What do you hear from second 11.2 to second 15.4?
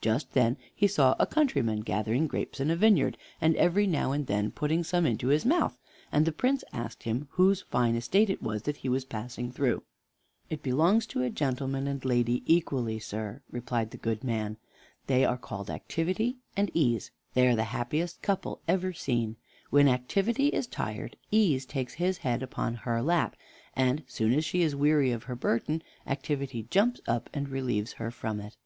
a gentleman and lady equally, sir," replied the good man; "they are